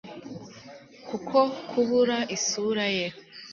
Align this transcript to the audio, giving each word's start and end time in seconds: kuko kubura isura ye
kuko 1.07 1.39
kubura 1.69 2.17
isura 2.35 2.85
ye 2.97 3.07